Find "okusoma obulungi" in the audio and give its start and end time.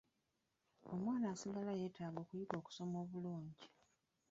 2.57-3.65